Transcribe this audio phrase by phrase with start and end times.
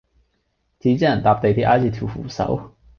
[0.79, 2.71] 至憎人搭地鐵挨住條扶手